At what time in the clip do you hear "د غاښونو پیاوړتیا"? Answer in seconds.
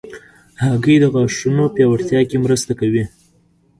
1.01-2.21